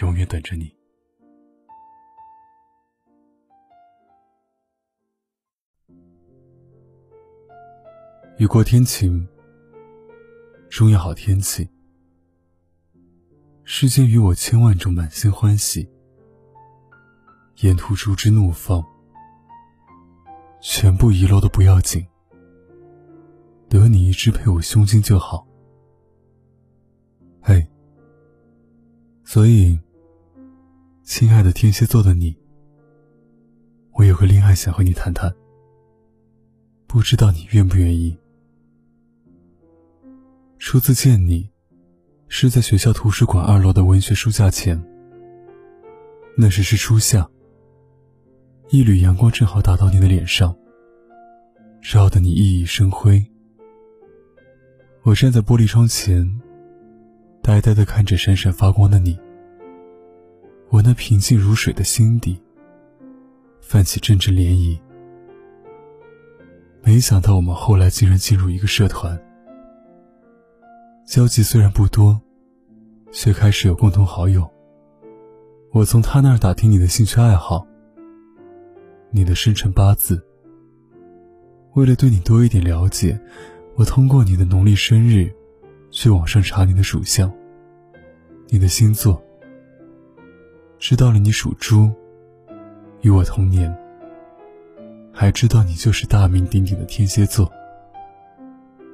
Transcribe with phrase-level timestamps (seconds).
[0.00, 0.74] 永远等着你。
[8.38, 9.28] 雨过天晴，
[10.70, 11.68] 终有好天气。
[13.64, 15.88] 世间与我千万种满心欢喜，
[17.58, 18.84] 沿途竹枝怒放，
[20.60, 22.04] 全部遗落都不要紧，
[23.68, 25.46] 得你一只配我胸襟就好。
[27.40, 27.64] 嘿，
[29.24, 29.78] 所以，
[31.02, 32.36] 亲爱的天蝎座的你，
[33.92, 35.32] 我有个恋爱想和你谈谈，
[36.86, 38.16] 不知道你愿不愿意。
[40.58, 41.48] 初次见你，
[42.28, 44.80] 是在学校图书馆二楼的文学书架前。
[46.36, 47.28] 那时是初夏，
[48.70, 50.54] 一缕阳光正好打到你的脸上，
[51.82, 53.24] 照得你熠熠生辉。
[55.02, 56.40] 我站在玻璃窗前，
[57.42, 59.18] 呆呆地看着闪闪发光的你。
[60.70, 62.40] 我那平静如水的心底，
[63.60, 64.78] 泛起阵阵涟漪。
[66.84, 69.20] 没想到我们后来竟然进入一个社团。
[71.04, 72.20] 交集虽然不多，
[73.10, 74.48] 却开始有共同好友。
[75.72, 77.66] 我从他那儿打听你的兴趣爱好，
[79.10, 80.22] 你的生辰八字。
[81.74, 83.18] 为了对你多一点了解，
[83.74, 85.34] 我通过你的农历生日，
[85.92, 87.32] 去网上查你的属相、
[88.48, 89.22] 你的星座，
[90.80, 91.88] 知道了你属猪，
[93.02, 93.72] 与我同年，
[95.12, 97.48] 还知道你就是大名鼎鼎的天蝎座。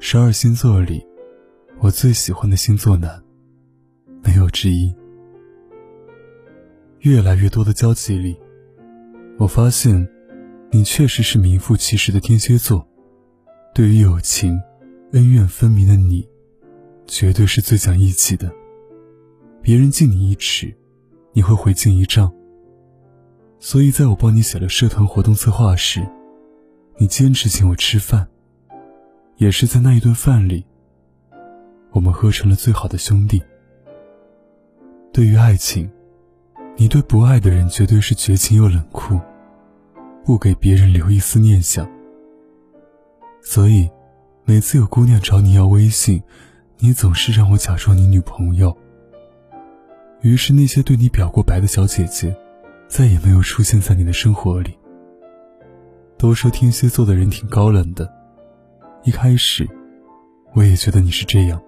[0.00, 1.06] 十二星座里。
[1.78, 3.22] 我最喜欢的星座男，
[4.22, 4.96] 没有之一。
[7.00, 8.34] 越来越多的交集里，
[9.36, 10.08] 我发现，
[10.70, 12.88] 你确实是名副其实的天蝎座。
[13.74, 14.58] 对于友情，
[15.12, 16.15] 恩怨分明的你，
[17.18, 18.52] 绝对是最讲义气的。
[19.62, 20.76] 别人敬你一尺，
[21.32, 22.30] 你会回敬一丈。
[23.58, 26.06] 所以，在我帮你写了社团活动策划时，
[26.98, 28.28] 你坚持请我吃饭，
[29.38, 30.62] 也是在那一顿饭里。
[31.92, 33.42] 我们喝成了最好的兄弟。
[35.10, 35.90] 对于爱情，
[36.76, 39.18] 你对不爱的人绝对是绝情又冷酷，
[40.22, 41.90] 不给别人留一丝念想。
[43.40, 43.88] 所以，
[44.44, 46.22] 每次有姑娘找你要微信，
[46.78, 48.76] 你总是让我假装你女朋友。
[50.20, 52.36] 于是，那些对你表过白的小姐姐，
[52.86, 54.76] 再也没有出现在你的生活里。
[56.18, 58.10] 都说天蝎座的人挺高冷的，
[59.04, 59.66] 一开始，
[60.54, 61.62] 我也觉得你是这样。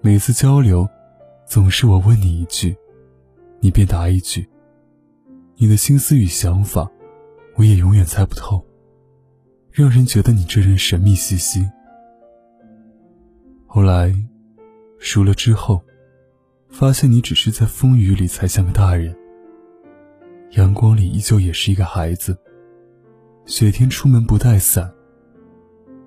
[0.00, 0.88] 每次交流，
[1.46, 2.74] 总是我问你一句，
[3.60, 4.48] 你便答一句。
[5.56, 6.90] 你的心思与想法，
[7.56, 8.64] 我也永远猜不透，
[9.70, 11.68] 让人觉得你这人神秘兮兮。
[13.72, 14.12] 后来，
[14.98, 15.80] 熟了之后，
[16.70, 19.16] 发现你只是在风雨里才像个大人，
[20.56, 22.36] 阳光里依旧也是一个孩子。
[23.46, 24.92] 雪天出门不带伞，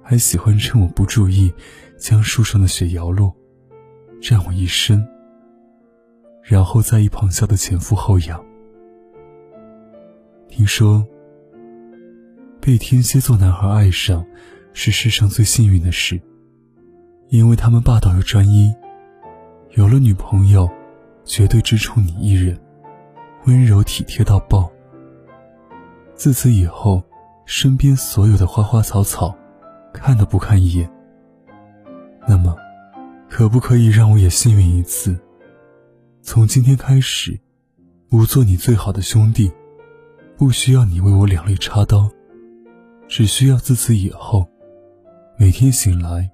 [0.01, 1.53] 还喜欢趁我不注意，
[1.97, 3.33] 将树上的雪摇落。
[4.21, 5.07] 占我一身，
[6.41, 8.45] 然后在一旁笑得前俯后仰。
[10.49, 11.07] 听说，
[12.59, 14.25] 被天蝎座男孩爱上，
[14.73, 16.21] 是世上最幸运的事，
[17.29, 18.73] 因为他们霸道又专一，
[19.71, 20.69] 有了女朋友，
[21.25, 22.59] 绝对只宠你一人，
[23.45, 24.71] 温柔体贴到爆。
[26.15, 27.03] 自此以后，
[27.45, 29.35] 身边所有的花花草草，
[29.93, 30.89] 看都不看一眼。
[32.27, 32.55] 那么。
[33.29, 35.19] 可不可以让我也幸运一次？
[36.21, 37.39] 从今天开始，
[38.11, 39.51] 我做你最好的兄弟，
[40.37, 42.07] 不需要你为我两肋插刀，
[43.07, 44.47] 只需要自此以后，
[45.35, 46.29] 每天醒来，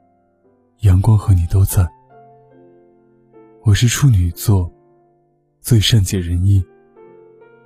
[0.81, 1.85] 阳光和你都在。
[3.63, 4.71] 我是处女座，
[5.59, 6.63] 最善解人意，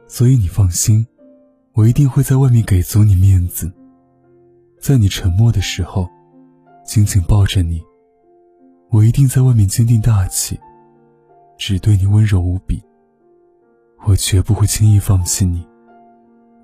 [0.08, 1.06] 所以你放心，
[1.74, 3.72] 我一定会在外面给足你面子，
[4.80, 6.10] 在你沉默的时候，
[6.84, 7.84] 紧紧抱着你。
[8.90, 10.60] 我一定在外面坚定大气，
[11.56, 12.82] 只对你温柔无比。
[14.08, 15.64] 我绝不会轻易放弃你，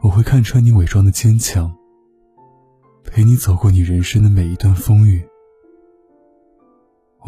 [0.01, 1.71] 我会看穿你伪装的坚强，
[3.03, 5.23] 陪你走过你人生的每一段风雨。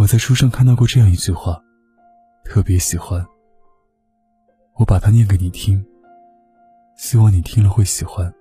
[0.02, 1.64] 我在书上看到过这样一句话，
[2.44, 3.24] 特别喜欢。
[4.74, 5.86] 我把它念给你听，
[6.98, 8.34] 希望你听了会喜欢，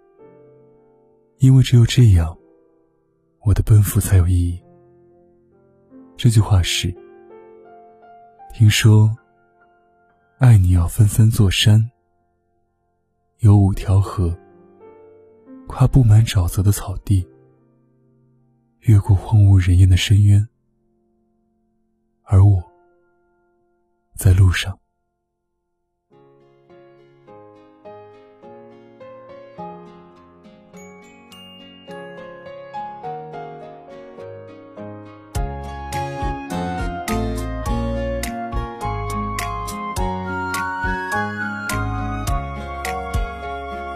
[1.36, 2.34] 因为只有这样，
[3.42, 4.58] 我的奔赴才有意义。
[6.16, 6.90] 这句话是：
[8.54, 9.14] 听说，
[10.38, 11.90] 爱你要分三座山，
[13.40, 14.34] 有五条河，
[15.68, 17.28] 跨布满沼泽的草地，
[18.78, 20.48] 越过荒无人烟的深渊，
[22.30, 22.62] 而我
[24.16, 24.78] 在路上。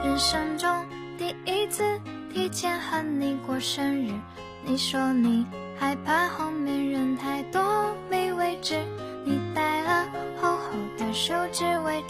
[0.02, 0.84] 人生中
[1.16, 1.84] 第一次
[2.32, 4.12] 提前和你过生日
[4.64, 5.46] 你说你
[5.78, 7.94] 害怕后面人太多。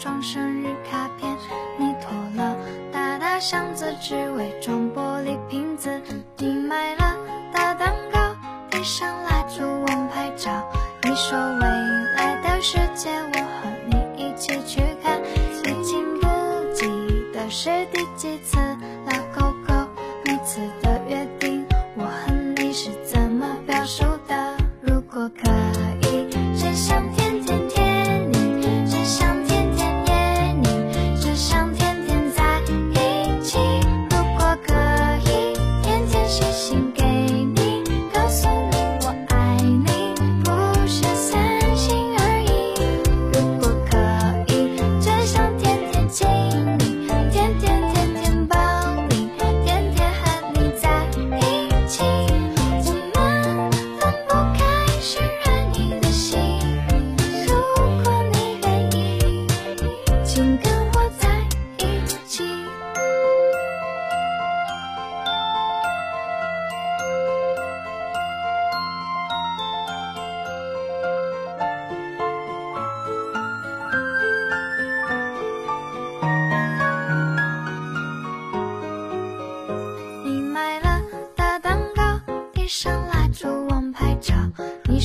[0.05, 1.35] 装生日卡片，
[1.79, 2.55] 你拖了
[2.93, 5.99] 大大箱子只为装玻璃瓶子，
[6.37, 7.15] 你买了
[7.51, 8.19] 大蛋糕，
[8.69, 10.63] 点上蜡烛忘拍照，
[11.01, 11.67] 你说未
[12.17, 15.19] 来的世界我和你一起去看，
[15.63, 16.27] 已经不
[16.71, 16.87] 记
[17.33, 18.59] 得是第几次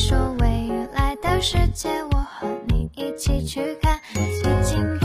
[0.00, 4.00] 说未来的世界，我和你一起去看。
[4.14, 5.04] 已经不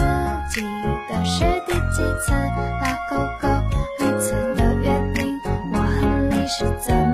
[0.49, 0.61] 记
[1.09, 3.49] 得是第几次拉勾勾，
[3.99, 5.37] 每次的约定，
[5.73, 7.04] 我和你是怎？